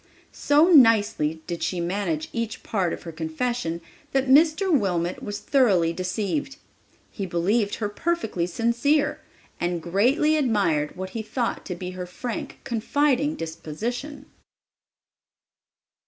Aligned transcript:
So 0.31 0.69
nicely 0.71 1.43
did 1.45 1.61
she 1.61 1.79
manage 1.79 2.27
each 2.33 2.63
part 2.63 2.91
of 2.91 3.03
her 3.03 3.11
confession 3.11 3.81
that 4.13 4.25
Mr. 4.27 4.75
Wilmot 4.75 5.21
was 5.21 5.37
thoroughly 5.37 5.93
deceived. 5.93 6.57
He 7.11 7.27
believed 7.27 7.75
her 7.75 7.87
perfectly 7.87 8.47
sincere, 8.47 9.21
and 9.59 9.79
greatly 9.79 10.37
admired 10.37 10.95
what 10.95 11.11
he 11.11 11.21
thought 11.21 11.65
to 11.67 11.75
be 11.75 11.91
her 11.91 12.07
frank, 12.07 12.57
confiding 12.63 13.35
disposition. 13.35 14.25